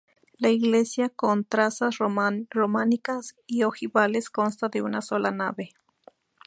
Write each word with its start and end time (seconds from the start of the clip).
La 0.39 0.49
iglesia, 0.49 1.09
con 1.09 1.43
trazas 1.45 1.99
románicas 1.99 3.35
y 3.45 3.61
ojivales, 3.61 4.31
consta 4.31 4.67
de 4.67 4.81
una 4.81 4.99
sola 5.03 5.29
nave. 5.29 5.75